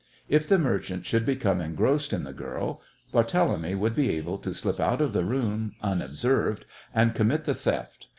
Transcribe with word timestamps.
If 0.27 0.47
the 0.49 0.57
merchant 0.57 1.05
should 1.05 1.27
become 1.27 1.61
engrossed 1.61 2.11
in 2.11 2.23
the 2.23 2.33
girl 2.33 2.81
Barthélemy 3.13 3.77
would 3.77 3.95
be 3.95 4.09
able 4.17 4.39
to 4.39 4.51
slip 4.51 4.79
out 4.79 4.99
of 4.99 5.13
the 5.13 5.23
room 5.23 5.73
unobserved 5.79 6.65
and 6.91 7.13
commit 7.13 7.43
the 7.43 7.53
theft. 7.53 8.07